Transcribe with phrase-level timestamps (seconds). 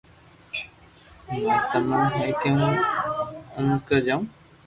[1.27, 2.73] ماري تمنا ھي ڪي ھون
[3.57, 4.21] امرڪا جاو